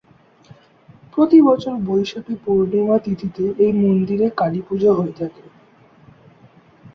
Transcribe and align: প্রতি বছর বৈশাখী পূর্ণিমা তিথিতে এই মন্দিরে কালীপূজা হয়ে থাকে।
প্রতি 1.11 1.39
বছর 1.41 1.73
বৈশাখী 1.85 2.35
পূর্ণিমা 2.43 2.97
তিথিতে 2.97 3.43
এই 3.57 3.73
মন্দিরে 3.81 4.27
কালীপূজা 4.37 4.91
হয়ে 4.93 5.13
থাকে। 5.13 5.43